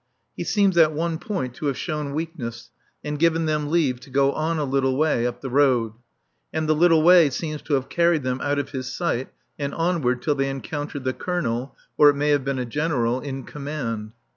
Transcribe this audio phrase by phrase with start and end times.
[0.35, 2.71] He seems at one point to have shown weakness
[3.03, 5.93] and given them leave to go on a little way up the road;
[6.51, 10.23] and the little way seems to have carried them out of his sight and onward
[10.23, 14.13] till they encountered the Colonel (or it may have been a General) in command.